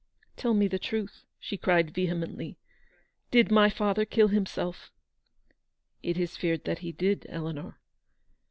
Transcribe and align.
165 0.33 0.41
"Tell 0.41 0.53
me 0.55 0.67
the 0.67 0.79
truth," 0.79 1.25
she 1.39 1.57
cried 1.57 1.91
vehemently," 1.93 2.57
did 3.29 3.51
my 3.51 3.69
father 3.69 4.03
kill 4.03 4.29
himself? 4.29 4.89
w" 6.01 6.09
It 6.09 6.17
is 6.19 6.35
feared 6.35 6.63
that 6.63 6.79
he 6.79 6.91
did, 6.91 7.27
Eleanor." 7.29 7.77